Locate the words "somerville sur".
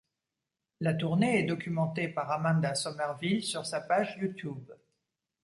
2.73-3.67